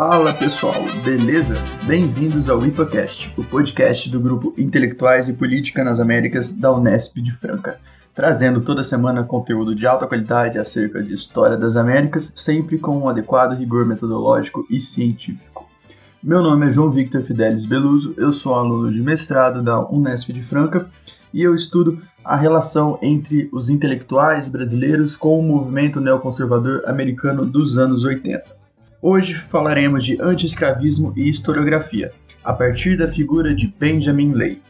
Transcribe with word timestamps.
Fala 0.00 0.32
pessoal, 0.32 0.82
beleza? 1.04 1.56
Bem-vindos 1.84 2.48
ao 2.48 2.64
IPACast, 2.64 3.34
o 3.36 3.44
podcast 3.44 4.08
do 4.08 4.18
grupo 4.18 4.54
Intelectuais 4.56 5.28
e 5.28 5.34
Política 5.34 5.84
nas 5.84 6.00
Américas 6.00 6.56
da 6.56 6.72
Unesp 6.72 7.20
de 7.20 7.30
Franca, 7.30 7.78
trazendo 8.14 8.62
toda 8.62 8.82
semana 8.82 9.22
conteúdo 9.24 9.74
de 9.74 9.86
alta 9.86 10.06
qualidade 10.06 10.58
acerca 10.58 11.02
de 11.02 11.12
história 11.12 11.54
das 11.54 11.76
Américas, 11.76 12.32
sempre 12.34 12.78
com 12.78 12.96
um 12.96 13.10
adequado 13.10 13.52
rigor 13.52 13.84
metodológico 13.84 14.66
e 14.70 14.80
científico. 14.80 15.68
Meu 16.22 16.40
nome 16.40 16.68
é 16.68 16.70
João 16.70 16.90
Victor 16.90 17.20
Fidelis 17.20 17.66
Beluso, 17.66 18.14
eu 18.16 18.32
sou 18.32 18.54
aluno 18.54 18.90
de 18.90 19.02
mestrado 19.02 19.62
da 19.62 19.86
Unesp 19.86 20.32
de 20.32 20.42
Franca 20.42 20.88
e 21.30 21.42
eu 21.42 21.54
estudo 21.54 22.00
a 22.24 22.36
relação 22.36 22.98
entre 23.02 23.50
os 23.52 23.68
intelectuais 23.68 24.48
brasileiros 24.48 25.14
com 25.14 25.38
o 25.38 25.42
movimento 25.42 26.00
neoconservador 26.00 26.84
americano 26.86 27.44
dos 27.44 27.76
anos 27.76 28.02
80. 28.02 28.59
Hoje 29.02 29.34
falaremos 29.34 30.04
de 30.04 30.20
anti-escravismo 30.20 31.14
e 31.16 31.26
historiografia, 31.26 32.12
a 32.44 32.52
partir 32.52 32.98
da 32.98 33.08
figura 33.08 33.54
de 33.54 33.66
Benjamin 33.66 34.34
Lay. 34.34 34.60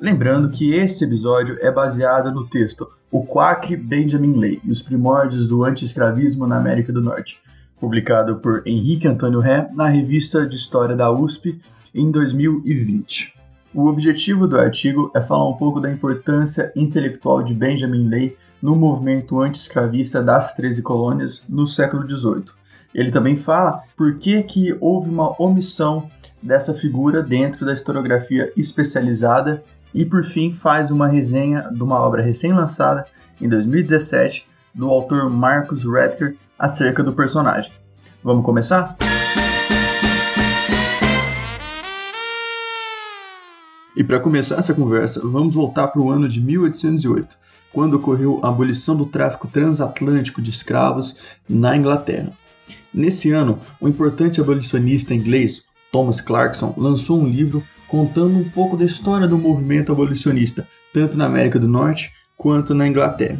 Lembrando 0.00 0.50
que 0.50 0.72
esse 0.72 1.04
episódio 1.04 1.58
é 1.60 1.68
baseado 1.68 2.32
no 2.32 2.46
texto 2.46 2.88
O 3.10 3.26
Quacre 3.26 3.76
Benjamin 3.76 4.38
Lay 4.38 4.60
e 4.62 4.70
os 4.70 4.82
primórdios 4.82 5.48
do 5.48 5.64
anti-escravismo 5.64 6.46
na 6.46 6.58
América 6.58 6.92
do 6.92 7.02
Norte, 7.02 7.40
publicado 7.80 8.36
por 8.36 8.62
Henrique 8.64 9.08
Antônio 9.08 9.40
Ré 9.40 9.68
na 9.74 9.88
revista 9.88 10.46
de 10.46 10.54
História 10.54 10.94
da 10.94 11.10
USP 11.10 11.60
em 11.92 12.08
2020. 12.08 13.34
O 13.74 13.86
objetivo 13.86 14.46
do 14.46 14.60
artigo 14.60 15.10
é 15.12 15.20
falar 15.20 15.48
um 15.48 15.54
pouco 15.54 15.80
da 15.80 15.90
importância 15.90 16.72
intelectual 16.76 17.42
de 17.42 17.52
Benjamin 17.52 18.08
Lay 18.08 18.36
no 18.62 18.76
movimento 18.76 19.40
anti-escravista 19.40 20.22
das 20.22 20.54
13 20.54 20.82
colônias 20.82 21.44
no 21.48 21.66
século 21.66 22.08
XVIII. 22.08 22.61
Ele 22.94 23.10
também 23.10 23.36
fala 23.36 23.82
por 23.96 24.18
que, 24.18 24.42
que 24.42 24.76
houve 24.80 25.08
uma 25.08 25.34
omissão 25.42 26.10
dessa 26.42 26.74
figura 26.74 27.22
dentro 27.22 27.64
da 27.64 27.72
historiografia 27.72 28.52
especializada 28.56 29.62
e, 29.94 30.04
por 30.04 30.24
fim, 30.24 30.52
faz 30.52 30.90
uma 30.90 31.08
resenha 31.08 31.68
de 31.72 31.82
uma 31.82 32.00
obra 32.00 32.22
recém-lançada 32.22 33.06
em 33.40 33.48
2017 33.48 34.46
do 34.74 34.88
autor 34.88 35.30
Marcus 35.30 35.84
Redker 35.84 36.36
acerca 36.58 37.02
do 37.02 37.12
personagem. 37.12 37.72
Vamos 38.22 38.44
começar? 38.44 38.96
E 43.94 44.02
para 44.02 44.20
começar 44.20 44.56
essa 44.56 44.72
conversa, 44.72 45.20
vamos 45.22 45.54
voltar 45.54 45.88
para 45.88 46.00
o 46.00 46.10
ano 46.10 46.28
de 46.28 46.40
1808, 46.40 47.36
quando 47.72 47.94
ocorreu 47.94 48.40
a 48.42 48.48
abolição 48.48 48.96
do 48.96 49.04
tráfico 49.04 49.48
transatlântico 49.48 50.40
de 50.40 50.50
escravos 50.50 51.18
na 51.48 51.76
Inglaterra. 51.76 52.30
Nesse 52.94 53.30
ano, 53.30 53.58
o 53.80 53.88
importante 53.88 54.40
abolicionista 54.40 55.14
inglês 55.14 55.64
Thomas 55.90 56.20
Clarkson 56.20 56.74
lançou 56.76 57.20
um 57.20 57.26
livro 57.26 57.62
contando 57.88 58.38
um 58.38 58.48
pouco 58.48 58.76
da 58.76 58.84
história 58.84 59.26
do 59.26 59.38
movimento 59.38 59.92
abolicionista, 59.92 60.66
tanto 60.92 61.16
na 61.16 61.26
América 61.26 61.58
do 61.58 61.68
Norte 61.68 62.10
quanto 62.36 62.74
na 62.74 62.88
Inglaterra. 62.88 63.38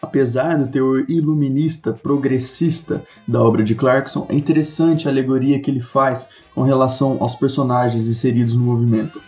Apesar 0.00 0.58
do 0.58 0.68
teor 0.68 1.06
iluminista, 1.08 1.92
progressista 1.92 3.02
da 3.26 3.42
obra 3.42 3.64
de 3.64 3.74
Clarkson, 3.74 4.26
é 4.28 4.34
interessante 4.34 5.08
a 5.08 5.10
alegoria 5.10 5.58
que 5.58 5.70
ele 5.70 5.80
faz 5.80 6.28
com 6.54 6.62
relação 6.62 7.16
aos 7.20 7.34
personagens 7.34 8.06
inseridos 8.06 8.54
no 8.54 8.60
movimento. 8.60 9.20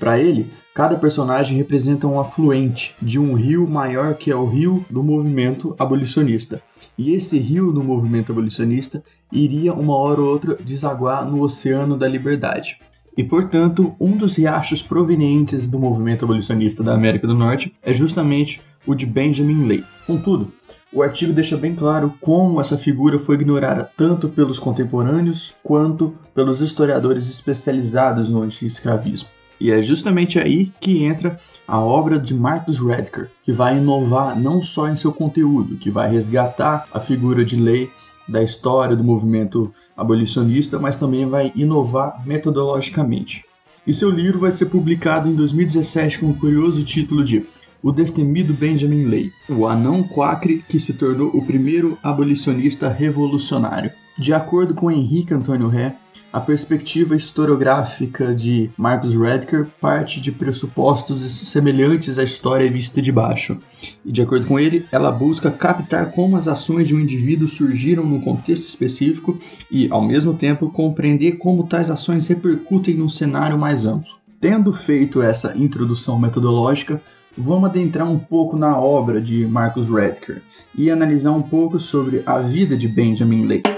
Para 0.00 0.18
ele, 0.18 0.50
cada 0.74 0.96
personagem 0.96 1.56
representa 1.56 2.08
um 2.08 2.18
afluente 2.18 2.96
de 3.00 3.16
um 3.16 3.34
rio 3.34 3.66
maior 3.68 4.14
que 4.14 4.28
é 4.28 4.34
o 4.34 4.44
rio 4.44 4.84
do 4.90 5.04
movimento 5.04 5.76
abolicionista. 5.78 6.60
E 6.98 7.12
esse 7.12 7.38
rio 7.38 7.72
do 7.72 7.82
movimento 7.82 8.32
abolicionista 8.32 9.02
iria 9.30 9.72
uma 9.72 9.94
hora 9.94 10.20
ou 10.20 10.26
outra 10.26 10.56
desaguar 10.56 11.24
no 11.24 11.42
Oceano 11.42 11.96
da 11.96 12.08
Liberdade. 12.08 12.78
E, 13.16 13.22
portanto, 13.22 13.94
um 14.00 14.16
dos 14.16 14.36
riachos 14.36 14.82
provenientes 14.82 15.68
do 15.68 15.78
movimento 15.78 16.24
abolicionista 16.24 16.82
da 16.82 16.94
América 16.94 17.28
do 17.28 17.34
Norte 17.34 17.72
é 17.80 17.92
justamente 17.92 18.60
o 18.84 18.96
de 18.96 19.06
Benjamin 19.06 19.68
Lay. 19.68 19.84
Contudo, 20.04 20.52
o 20.92 21.02
artigo 21.02 21.32
deixa 21.32 21.56
bem 21.56 21.76
claro 21.76 22.12
como 22.20 22.60
essa 22.60 22.76
figura 22.76 23.18
foi 23.18 23.36
ignorada 23.36 23.88
tanto 23.96 24.28
pelos 24.28 24.58
contemporâneos 24.58 25.54
quanto 25.62 26.14
pelos 26.34 26.60
historiadores 26.60 27.28
especializados 27.30 28.28
no 28.28 28.42
anti-escravismo. 28.42 29.28
E 29.64 29.70
é 29.70 29.80
justamente 29.80 30.38
aí 30.38 30.70
que 30.78 31.04
entra 31.04 31.38
a 31.66 31.80
obra 31.80 32.18
de 32.18 32.34
Marcus 32.34 32.78
Redker, 32.78 33.30
que 33.42 33.50
vai 33.50 33.78
inovar 33.78 34.38
não 34.38 34.62
só 34.62 34.90
em 34.90 34.94
seu 34.94 35.10
conteúdo, 35.10 35.76
que 35.78 35.88
vai 35.88 36.06
resgatar 36.10 36.86
a 36.92 37.00
figura 37.00 37.42
de 37.42 37.56
lei 37.56 37.88
da 38.28 38.42
história 38.42 38.94
do 38.94 39.02
movimento 39.02 39.72
abolicionista, 39.96 40.78
mas 40.78 40.96
também 40.96 41.24
vai 41.24 41.50
inovar 41.56 42.22
metodologicamente. 42.26 43.42
E 43.86 43.94
seu 43.94 44.10
livro 44.10 44.38
vai 44.38 44.52
ser 44.52 44.66
publicado 44.66 45.30
em 45.30 45.34
2017 45.34 46.18
com 46.18 46.26
o 46.26 46.38
curioso 46.38 46.84
título 46.84 47.24
de 47.24 47.46
O 47.82 47.90
Destemido 47.90 48.52
Benjamin 48.52 49.06
Lay, 49.06 49.30
o 49.48 49.66
anão 49.66 50.02
quacre 50.02 50.62
que 50.68 50.78
se 50.78 50.92
tornou 50.92 51.28
o 51.28 51.42
primeiro 51.42 51.96
abolicionista 52.02 52.90
revolucionário. 52.90 53.90
De 54.16 54.32
acordo 54.32 54.74
com 54.74 54.90
Henrique 54.90 55.34
Antônio 55.34 55.66
Ré, 55.66 55.96
a 56.32 56.40
perspectiva 56.40 57.14
historiográfica 57.16 58.34
de 58.34 58.70
Marcus 58.76 59.14
Redker 59.14 59.66
parte 59.80 60.20
de 60.20 60.30
pressupostos 60.30 61.48
semelhantes 61.48 62.18
à 62.18 62.24
história 62.24 62.70
vista 62.70 63.02
de 63.02 63.10
baixo. 63.10 63.56
E 64.04 64.12
de 64.12 64.22
acordo 64.22 64.46
com 64.46 64.58
ele, 64.58 64.84
ela 64.90 65.10
busca 65.12 65.50
captar 65.50 66.12
como 66.12 66.36
as 66.36 66.46
ações 66.46 66.86
de 66.86 66.94
um 66.94 67.00
indivíduo 67.00 67.48
surgiram 67.48 68.04
num 68.04 68.20
contexto 68.20 68.66
específico 68.68 69.38
e, 69.70 69.88
ao 69.90 70.02
mesmo 70.02 70.34
tempo, 70.34 70.70
compreender 70.70 71.32
como 71.38 71.66
tais 71.66 71.90
ações 71.90 72.26
repercutem 72.28 72.94
num 72.94 73.08
cenário 73.08 73.58
mais 73.58 73.84
amplo. 73.84 74.10
Tendo 74.40 74.72
feito 74.72 75.22
essa 75.22 75.56
introdução 75.56 76.18
metodológica, 76.18 77.00
vamos 77.36 77.70
adentrar 77.70 78.08
um 78.08 78.18
pouco 78.18 78.56
na 78.56 78.78
obra 78.78 79.20
de 79.20 79.44
Marcus 79.46 79.88
Redker 79.88 80.40
e 80.76 80.90
analisar 80.90 81.32
um 81.32 81.42
pouco 81.42 81.80
sobre 81.80 82.22
a 82.26 82.38
vida 82.38 82.76
de 82.76 82.86
Benjamin 82.86 83.46
Lay. 83.46 83.73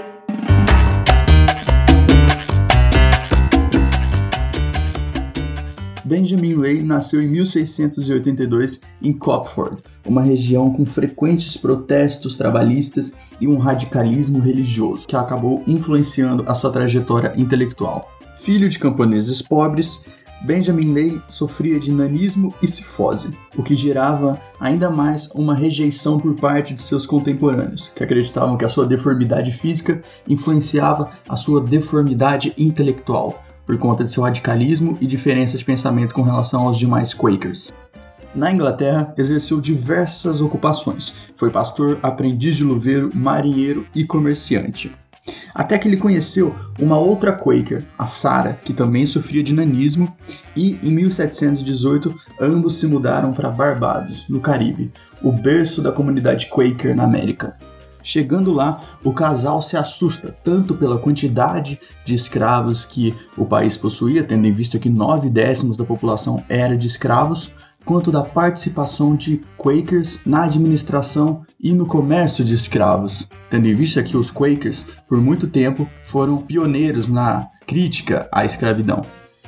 Benjamin 6.07 6.53
Lay 6.53 6.81
nasceu 6.81 7.21
em 7.21 7.27
1682 7.27 8.79
em 9.01 9.11
Copford, 9.11 9.83
uma 10.05 10.21
região 10.21 10.71
com 10.71 10.85
frequentes 10.85 11.57
protestos 11.57 12.37
trabalhistas 12.37 13.11
e 13.41 13.47
um 13.47 13.57
radicalismo 13.57 14.39
religioso, 14.39 15.05
que 15.05 15.17
acabou 15.17 15.61
influenciando 15.67 16.45
a 16.47 16.53
sua 16.53 16.71
trajetória 16.71 17.33
intelectual. 17.35 18.09
Filho 18.37 18.69
de 18.69 18.79
camponeses 18.79 19.41
pobres, 19.41 20.05
Benjamin 20.43 20.93
Lay 20.93 21.21
sofria 21.27 21.77
de 21.77 21.91
nanismo 21.91 22.53
e 22.61 22.69
cifose, 22.69 23.29
o 23.57 23.61
que 23.61 23.75
gerava 23.75 24.39
ainda 24.61 24.89
mais 24.89 25.29
uma 25.31 25.53
rejeição 25.53 26.17
por 26.17 26.35
parte 26.35 26.73
de 26.73 26.81
seus 26.81 27.05
contemporâneos, 27.05 27.91
que 27.93 28.03
acreditavam 28.03 28.55
que 28.55 28.63
a 28.63 28.69
sua 28.69 28.85
deformidade 28.85 29.51
física 29.51 30.01
influenciava 30.25 31.11
a 31.27 31.35
sua 31.35 31.59
deformidade 31.59 32.53
intelectual, 32.57 33.43
por 33.67 33.77
conta 33.77 34.05
de 34.05 34.09
seu 34.09 34.23
radicalismo 34.23 34.97
e 35.01 35.05
diferença 35.05 35.57
de 35.57 35.65
pensamento 35.65 36.15
com 36.15 36.21
relação 36.21 36.65
aos 36.65 36.77
demais 36.77 37.13
Quakers. 37.13 37.73
Na 38.33 38.51
Inglaterra, 38.51 39.13
exerceu 39.17 39.59
diversas 39.59 40.41
ocupações. 40.41 41.13
Foi 41.35 41.49
pastor, 41.49 41.99
aprendiz 42.01 42.55
de 42.55 42.63
luveiro, 42.63 43.11
marinheiro 43.13 43.85
e 43.93 44.05
comerciante. 44.05 44.91
Até 45.53 45.77
que 45.77 45.87
ele 45.87 45.97
conheceu 45.97 46.55
uma 46.79 46.97
outra 46.97 47.33
Quaker, 47.33 47.83
a 47.97 48.05
Sarah, 48.05 48.53
que 48.63 48.73
também 48.73 49.05
sofria 49.05 49.43
de 49.43 49.53
nanismo, 49.53 50.15
e 50.55 50.79
em 50.81 50.91
1718 50.91 52.15
ambos 52.39 52.79
se 52.79 52.87
mudaram 52.87 53.33
para 53.33 53.49
Barbados, 53.49 54.25
no 54.29 54.39
Caribe, 54.39 54.91
o 55.21 55.31
berço 55.31 55.81
da 55.81 55.91
comunidade 55.91 56.47
Quaker 56.47 56.95
na 56.95 57.03
América. 57.03 57.57
Chegando 58.07 58.53
lá, 58.53 58.79
o 59.03 59.11
casal 59.11 59.61
se 59.61 59.75
assusta 59.75 60.33
tanto 60.41 60.73
pela 60.73 60.97
quantidade 60.97 61.77
de 62.05 62.13
escravos 62.13 62.85
que 62.85 63.13
o 63.35 63.43
país 63.43 63.75
possuía, 63.75 64.23
tendo 64.23 64.47
em 64.47 64.51
vista 64.53 64.79
que 64.79 64.89
nove 64.89 65.29
décimos 65.29 65.75
da 65.75 65.83
população 65.83 66.41
era 66.47 66.77
de 66.77 66.87
escravos, 66.87 67.51
quanto 67.83 68.09
da 68.09 68.23
participação 68.23 69.13
de 69.13 69.41
Quakers 69.57 70.21
na 70.25 70.45
administração 70.45 71.41
e 71.59 71.73
no 71.73 71.85
comércio 71.85 72.45
de 72.45 72.53
escravos, 72.53 73.27
tendo 73.49 73.67
em 73.67 73.73
vista 73.73 74.01
que 74.01 74.15
os 74.15 74.31
Quakers, 74.31 74.87
por 75.05 75.19
muito 75.19 75.45
tempo, 75.45 75.85
foram 76.05 76.37
pioneiros 76.37 77.09
na 77.09 77.49
crítica 77.67 78.29
à 78.31 78.45
escravidão. 78.45 79.01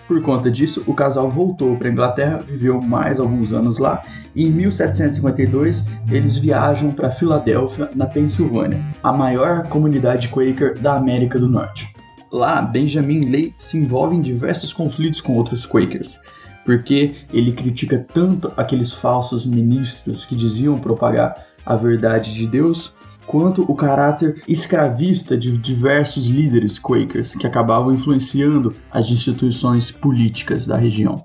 Por 0.10 0.24
conta 0.24 0.50
disso, 0.50 0.84
o 0.88 0.94
casal 0.96 1.30
voltou 1.30 1.78
para 1.78 1.88
a 1.88 1.92
Inglaterra, 1.92 2.40
viveu 2.40 2.82
mais 2.82 3.20
alguns 3.20 3.54
anos 3.54 3.78
lá, 3.78 4.02
e 4.36 4.44
em 4.44 4.50
1752 4.50 5.86
eles 6.10 6.36
viajam 6.36 6.92
para 6.92 7.12
Filadélfia, 7.12 7.92
na 7.94 8.08
Pensilvânia, 8.08 8.84
a 9.04 9.12
maior 9.12 9.68
comunidade 9.68 10.30
Quaker 10.30 10.80
da 10.80 10.96
América 10.96 11.38
do 11.38 11.48
Norte. 11.48 11.94
Lá, 12.32 12.60
Benjamin 12.60 13.30
Lay 13.30 13.54
se 13.60 13.78
envolve 13.78 14.16
em 14.16 14.22
diversos 14.22 14.74
conflitos 14.74 15.22
com 15.22 15.36
outros 15.36 15.64
Quakers, 15.64 16.18
porque 16.66 17.14
ele 17.32 17.52
critica 17.52 18.04
tanto 18.12 18.52
aqueles 18.58 18.92
falsos 18.92 19.46
ministros 19.46 20.26
que 20.26 20.36
diziam 20.36 20.80
propagar 20.80 21.46
a 21.64 21.76
verdade 21.76 22.34
de 22.34 22.48
Deus, 22.48 22.96
quanto 23.30 23.64
o 23.72 23.76
caráter 23.76 24.42
escravista 24.48 25.38
de 25.38 25.56
diversos 25.56 26.26
líderes 26.26 26.80
Quakers 26.80 27.36
que 27.36 27.46
acabavam 27.46 27.94
influenciando 27.94 28.76
as 28.90 29.08
instituições 29.12 29.92
políticas 29.92 30.66
da 30.66 30.76
região. 30.76 31.24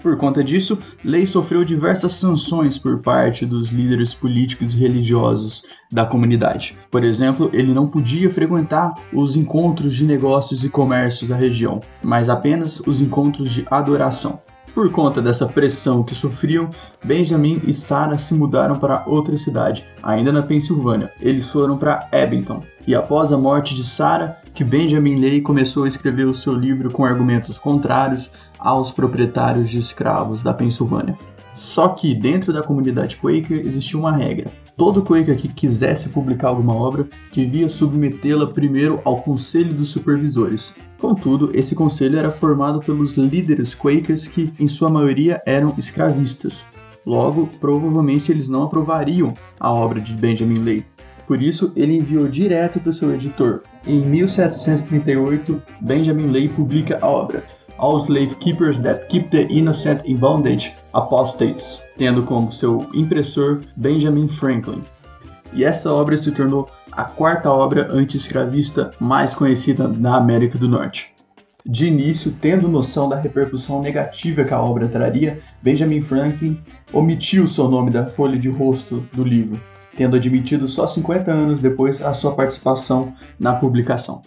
Por 0.00 0.16
conta 0.16 0.44
disso, 0.44 0.78
Lei 1.04 1.26
sofreu 1.26 1.64
diversas 1.64 2.12
sanções 2.12 2.78
por 2.78 3.00
parte 3.00 3.44
dos 3.44 3.70
líderes 3.70 4.14
políticos 4.14 4.74
e 4.74 4.78
religiosos 4.78 5.64
da 5.90 6.06
comunidade. 6.06 6.78
Por 6.88 7.02
exemplo, 7.02 7.50
ele 7.52 7.74
não 7.74 7.88
podia 7.88 8.30
frequentar 8.30 8.94
os 9.12 9.34
encontros 9.34 9.96
de 9.96 10.04
negócios 10.04 10.62
e 10.62 10.68
comércios 10.68 11.28
da 11.28 11.34
região, 11.34 11.80
mas 12.00 12.28
apenas 12.28 12.78
os 12.86 13.00
encontros 13.00 13.50
de 13.50 13.66
adoração. 13.68 14.40
Por 14.74 14.90
conta 14.90 15.20
dessa 15.20 15.46
pressão 15.46 16.02
que 16.02 16.14
sofriam, 16.14 16.70
Benjamin 17.04 17.60
e 17.66 17.74
Sarah 17.74 18.18
se 18.18 18.34
mudaram 18.34 18.78
para 18.78 19.02
outra 19.06 19.36
cidade, 19.36 19.84
ainda 20.02 20.30
na 20.30 20.42
Pensilvânia. 20.42 21.12
Eles 21.20 21.48
foram 21.48 21.76
para 21.76 22.08
Abington. 22.12 22.62
E 22.86 22.94
após 22.94 23.32
a 23.32 23.38
morte 23.38 23.74
de 23.74 23.82
Sarah, 23.82 24.36
que 24.54 24.62
Benjamin 24.62 25.20
Lay 25.20 25.40
começou 25.40 25.84
a 25.84 25.88
escrever 25.88 26.24
o 26.24 26.34
seu 26.34 26.54
livro 26.54 26.90
com 26.90 27.04
argumentos 27.04 27.58
contrários 27.58 28.30
aos 28.58 28.90
proprietários 28.90 29.68
de 29.68 29.78
escravos 29.78 30.40
da 30.42 30.54
Pensilvânia. 30.54 31.18
Só 31.54 31.88
que 31.88 32.14
dentro 32.14 32.52
da 32.52 32.62
comunidade 32.62 33.16
Quaker 33.16 33.66
existia 33.66 33.98
uma 33.98 34.12
regra. 34.12 34.50
Todo 34.80 35.02
Quaker 35.02 35.36
que 35.36 35.46
quisesse 35.46 36.08
publicar 36.08 36.48
alguma 36.48 36.74
obra 36.74 37.06
devia 37.34 37.68
submetê-la 37.68 38.46
primeiro 38.46 38.98
ao 39.04 39.20
conselho 39.20 39.74
dos 39.74 39.90
supervisores. 39.90 40.74
Contudo, 40.96 41.50
esse 41.52 41.74
conselho 41.74 42.18
era 42.18 42.30
formado 42.30 42.80
pelos 42.80 43.12
líderes 43.12 43.74
Quakers 43.74 44.26
que, 44.26 44.50
em 44.58 44.66
sua 44.66 44.88
maioria, 44.88 45.42
eram 45.44 45.74
escravistas. 45.76 46.64
Logo, 47.04 47.46
provavelmente 47.60 48.32
eles 48.32 48.48
não 48.48 48.62
aprovariam 48.62 49.34
a 49.60 49.70
obra 49.70 50.00
de 50.00 50.14
Benjamin 50.14 50.64
Lay. 50.64 50.86
Por 51.26 51.42
isso, 51.42 51.72
ele 51.76 51.98
enviou 51.98 52.26
direto 52.26 52.80
para 52.80 52.90
seu 52.90 53.14
editor. 53.14 53.60
Em 53.86 54.00
1738, 54.00 55.60
Benjamin 55.82 56.32
Lay 56.32 56.48
publica 56.48 56.98
a 57.02 57.06
obra 57.06 57.44
All 57.80 57.98
Slave 57.98 58.34
Keepers 58.36 58.78
That 58.80 59.06
Keep 59.08 59.30
the 59.30 59.48
Innocent 59.48 60.02
in 60.04 60.16
Bondage, 60.18 60.74
Apostates, 60.92 61.82
tendo 61.96 62.22
como 62.22 62.52
seu 62.52 62.86
impressor 62.94 63.62
Benjamin 63.76 64.28
Franklin. 64.28 64.82
E 65.54 65.64
essa 65.64 65.90
obra 65.90 66.16
se 66.16 66.30
tornou 66.30 66.68
a 66.92 67.04
quarta 67.04 67.50
obra 67.50 67.88
anti-escravista 67.90 68.90
mais 69.00 69.34
conhecida 69.34 69.88
na 69.88 70.16
América 70.16 70.58
do 70.58 70.68
Norte. 70.68 71.14
De 71.64 71.86
início, 71.86 72.34
tendo 72.40 72.68
noção 72.68 73.08
da 73.08 73.16
repercussão 73.18 73.80
negativa 73.80 74.44
que 74.44 74.52
a 74.52 74.60
obra 74.60 74.88
traria, 74.88 75.40
Benjamin 75.62 76.02
Franklin 76.02 76.60
omitiu 76.92 77.48
seu 77.48 77.68
nome 77.68 77.90
da 77.90 78.06
folha 78.06 78.38
de 78.38 78.48
rosto 78.48 79.04
do 79.12 79.24
livro, 79.24 79.60
tendo 79.96 80.16
admitido 80.16 80.68
só 80.68 80.86
50 80.86 81.30
anos 81.30 81.60
depois 81.60 82.02
a 82.02 82.12
sua 82.12 82.34
participação 82.34 83.14
na 83.38 83.54
publicação. 83.54 84.22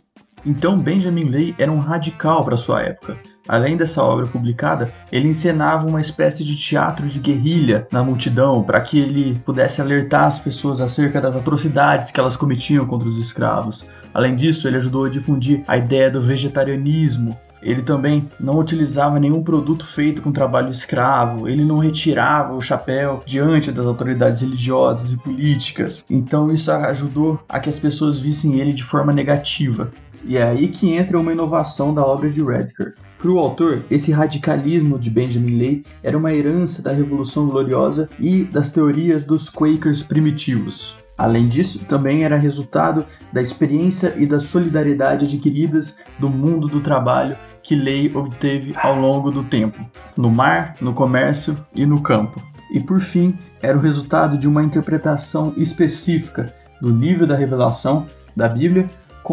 Então 0.46 0.78
Benjamin 0.78 1.30
Lay 1.30 1.56
era 1.58 1.72
um 1.72 1.80
radical 1.80 2.44
para 2.44 2.58
sua 2.58 2.82
época, 2.82 3.18
Além 3.48 3.76
dessa 3.76 4.02
obra 4.02 4.26
publicada, 4.26 4.94
ele 5.12 5.28
encenava 5.28 5.86
uma 5.86 6.00
espécie 6.00 6.44
de 6.46 6.56
teatro 6.56 7.08
de 7.08 7.20
guerrilha 7.20 7.88
na 7.92 8.02
multidão 8.02 8.64
para 8.64 8.80
que 8.80 8.98
ele 8.98 9.42
pudesse 9.46 9.82
alertar 9.82 10.26
as 10.26 10.40
pessoas 10.40 10.80
acerca 10.80 11.20
das 11.20 11.36
atrocidades 11.36 12.10
que 12.10 12.20
elas 12.20 12.38
cometiam 12.38 12.86
contra 12.86 13.08
os 13.08 13.18
escravos. 13.18 13.86
Além 14.14 14.36
disso, 14.36 14.68
ele 14.68 14.78
ajudou 14.78 15.06
a 15.06 15.10
difundir 15.10 15.64
a 15.68 15.78
ideia 15.78 16.10
do 16.10 16.22
vegetarianismo. 16.22 17.38
Ele 17.62 17.82
também 17.82 18.30
não 18.40 18.60
utilizava 18.60 19.20
nenhum 19.20 19.42
produto 19.42 19.86
feito 19.86 20.22
com 20.22 20.32
trabalho 20.32 20.70
escravo, 20.70 21.48
ele 21.48 21.64
não 21.64 21.78
retirava 21.78 22.54
o 22.54 22.62
chapéu 22.62 23.24
diante 23.26 23.72
das 23.72 23.86
autoridades 23.86 24.42
religiosas 24.42 25.14
e 25.14 25.18
políticas. 25.18 26.06
Então 26.10 26.52
isso 26.52 26.72
ajudou 26.72 27.42
a 27.48 27.60
que 27.60 27.70
as 27.70 27.80
pessoas 27.80 28.20
vissem 28.20 28.60
ele 28.60 28.74
de 28.74 28.84
forma 28.84 29.14
negativa. 29.14 29.92
E 30.26 30.38
é 30.38 30.44
aí 30.44 30.68
que 30.70 30.92
entra 30.92 31.20
uma 31.20 31.34
inovação 31.34 31.94
da 31.94 32.06
obra 32.06 32.30
de 32.30 32.42
Redker. 32.42 32.94
Para 33.20 33.32
o 33.32 33.40
autor, 33.40 33.84
esse 33.92 34.12
radicalismo 34.12 34.98
de 34.98 35.10
Benjamin 35.10 35.58
Lay 35.58 35.84
era 36.02 36.18
uma 36.18 36.34
herança 36.34 36.82
da 36.82 36.92
Revolução 36.92 37.48
Gloriosa 37.48 38.10
e 38.20 38.44
das 38.44 38.72
teorias 38.72 39.26
dos 39.26 39.50
Quakers 39.50 40.02
primitivos. 40.02 40.96
Além 41.18 41.48
disso, 41.48 41.80
também 41.88 42.24
era 42.24 42.38
resultado 42.38 43.06
da 43.32 43.42
experiência 43.42 44.14
e 44.18 44.26
da 44.26 44.40
solidariedade 44.40 45.26
adquiridas 45.26 46.00
do 46.18 46.30
mundo 46.30 46.68
do 46.68 46.82
trabalho 46.82 47.38
que 47.62 47.76
Lay 47.76 48.12
obteve 48.16 48.74
ao 48.76 49.00
longo 49.00 49.30
do 49.30 49.44
tempo, 49.44 49.80
no 50.18 50.30
mar, 50.30 50.76
no 50.82 50.94
comércio 50.94 51.56
e 51.76 51.86
no 51.86 52.02
campo. 52.02 52.42
E 52.74 52.80
por 52.80 53.00
fim, 53.00 53.38
era 53.62 53.78
o 53.78 53.82
resultado 53.82 54.38
de 54.38 54.48
uma 54.48 54.64
interpretação 54.64 55.54
específica 55.56 56.54
do 56.82 56.90
livro 56.90 57.28
da 57.28 57.36
revelação 57.36 58.06
da 58.36 58.50
Bíblia 58.50 58.90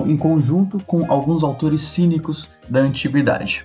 em 0.06 0.16
conjunto 0.16 0.78
com 0.86 1.10
alguns 1.10 1.42
autores 1.42 1.82
cínicos 1.82 2.48
da 2.68 2.80
antiguidade. 2.80 3.64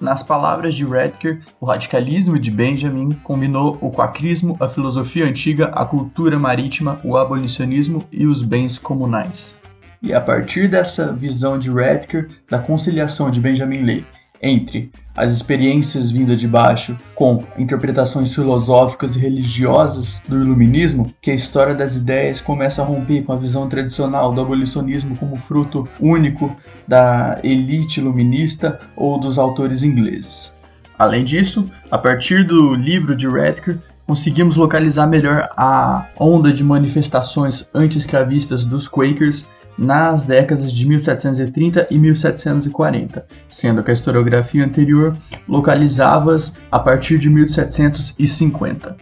Nas 0.00 0.22
palavras 0.22 0.74
de 0.74 0.84
Redker, 0.84 1.40
o 1.60 1.66
radicalismo 1.66 2.38
de 2.38 2.50
Benjamin 2.50 3.10
combinou 3.24 3.76
o 3.80 3.90
quacrismo, 3.90 4.56
a 4.60 4.68
filosofia 4.68 5.26
antiga, 5.26 5.66
a 5.74 5.84
cultura 5.84 6.38
marítima, 6.38 7.00
o 7.02 7.16
abolicionismo 7.16 8.04
e 8.12 8.24
os 8.24 8.42
bens 8.42 8.78
comunais. 8.78 9.60
E 10.00 10.14
a 10.14 10.20
partir 10.20 10.68
dessa 10.68 11.12
visão 11.12 11.58
de 11.58 11.70
Redker 11.70 12.28
da 12.48 12.60
conciliação 12.60 13.30
de 13.30 13.40
Benjamin 13.40 13.84
Lay 13.84 14.06
entre 14.42 14.90
as 15.16 15.32
experiências 15.32 16.10
vindas 16.10 16.38
de 16.38 16.46
baixo 16.46 16.96
com 17.14 17.44
interpretações 17.58 18.32
filosóficas 18.34 19.16
e 19.16 19.18
religiosas 19.18 20.22
do 20.28 20.40
iluminismo, 20.40 21.12
que 21.20 21.30
a 21.30 21.34
história 21.34 21.74
das 21.74 21.96
ideias 21.96 22.40
começa 22.40 22.80
a 22.80 22.84
romper 22.84 23.22
com 23.24 23.32
a 23.32 23.36
visão 23.36 23.68
tradicional 23.68 24.32
do 24.32 24.40
abolicionismo 24.40 25.16
como 25.16 25.36
fruto 25.36 25.88
único 25.98 26.56
da 26.86 27.38
elite 27.42 27.98
iluminista 27.98 28.78
ou 28.94 29.18
dos 29.18 29.38
autores 29.38 29.82
ingleses. 29.82 30.56
Além 30.96 31.24
disso, 31.24 31.68
a 31.90 31.98
partir 31.98 32.44
do 32.44 32.74
livro 32.74 33.16
de 33.16 33.28
Redker, 33.28 33.78
conseguimos 34.06 34.56
localizar 34.56 35.06
melhor 35.06 35.48
a 35.56 36.06
onda 36.18 36.52
de 36.52 36.64
manifestações 36.64 37.70
anti-escravistas 37.74 38.64
dos 38.64 38.88
Quakers 38.88 39.44
nas 39.78 40.24
décadas 40.24 40.72
de 40.72 40.86
1730 40.86 41.86
e 41.90 41.98
1740, 41.98 43.24
sendo 43.48 43.82
que 43.82 43.90
a 43.90 43.94
historiografia 43.94 44.64
anterior 44.64 45.16
localizava-as 45.46 46.56
a 46.70 46.78
partir 46.78 47.18
de 47.18 47.30
1750. 47.30 48.96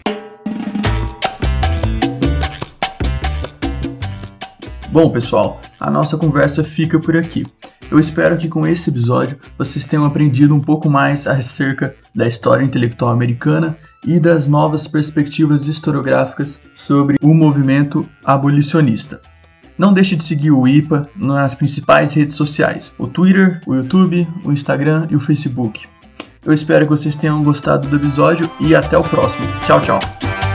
Bom, 4.91 5.11
pessoal, 5.11 5.61
a 5.79 5.91
nossa 5.91 6.17
conversa 6.17 6.65
fica 6.65 6.99
por 6.99 7.17
aqui. 7.17 7.45
Eu 7.91 8.01
espero 8.01 8.37
que 8.37 8.49
com 8.49 8.67
esse 8.67 8.91
episódio 8.91 9.39
vocês 9.57 9.87
tenham 9.87 10.05
aprendido 10.05 10.55
um 10.55 10.61
pouco 10.61 10.89
mais 10.91 11.27
acerca 11.27 11.95
da 12.15 12.27
história 12.27 12.65
intelectual 12.65 13.13
americana 13.13 13.77
e 14.07 14.19
das 14.19 14.47
novas 14.47 14.89
perspectivas 14.89 15.69
historiográficas 15.69 16.61
sobre 16.75 17.17
o 17.21 17.35
movimento 17.35 18.09
abolicionista. 18.25 19.21
Não 19.79 19.93
deixe 19.93 20.17
de 20.17 20.23
seguir 20.23 20.51
o 20.51 20.67
IPA 20.67 21.09
nas 21.15 21.55
principais 21.55 22.13
redes 22.15 22.35
sociais: 22.35 22.95
o 22.99 23.07
Twitter, 23.07 23.61
o 23.67 23.75
YouTube, 23.75 24.27
o 24.45 24.53
Instagram 24.53 25.07
e 25.11 25.17
o 25.17 25.21
Facebook. 25.21 25.87
Eu 26.45 26.53
espero 26.53 26.87
que 26.87 26.91
vocês 26.91 27.17
tenham 27.17 27.43
gostado 27.43 27.89
do 27.89 27.97
episódio 27.97 28.49
e 28.61 28.75
até 28.75 28.97
o 28.97 29.03
próximo. 29.03 29.47
Tchau, 29.67 29.81
tchau. 29.81 30.46